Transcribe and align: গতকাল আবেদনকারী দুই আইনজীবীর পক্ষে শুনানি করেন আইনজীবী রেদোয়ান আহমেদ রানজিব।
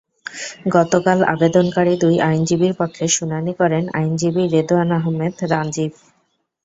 গতকাল 0.73 1.19
আবেদনকারী 1.33 1.93
দুই 2.03 2.15
আইনজীবীর 2.21 2.73
পক্ষে 2.77 3.05
শুনানি 3.07 3.53
করেন 3.53 3.83
আইনজীবী 3.93 4.43
রেদোয়ান 4.47 4.89
আহমেদ 4.99 5.33
রানজিব। 5.51 5.91